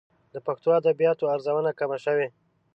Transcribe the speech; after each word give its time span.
د 0.33 0.35
پښتو 0.45 0.69
ادبياتو 0.79 1.31
ارزونه 1.33 1.71
کمه 1.79 1.97
شوې. 2.05 2.27